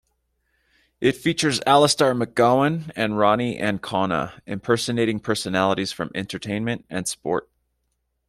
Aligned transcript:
It 0.99 1.15
features 1.15 1.59
Alistair 1.67 2.15
McGowan 2.15 2.89
and 2.95 3.13
Ronni 3.13 3.59
Ancona 3.61 4.41
impersonating 4.47 5.19
personalities 5.19 5.91
from 5.91 6.09
entertainment 6.15 6.85
and 6.89 7.07
sport. 7.07 7.47